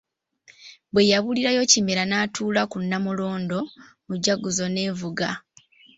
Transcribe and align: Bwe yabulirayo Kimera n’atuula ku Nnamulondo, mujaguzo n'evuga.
Bwe 0.91 1.03
yabulirayo 1.11 1.61
Kimera 1.71 2.03
n’atuula 2.07 2.61
ku 2.71 2.77
Nnamulondo, 2.83 3.59
mujaguzo 4.07 4.65
n'evuga. 4.69 5.29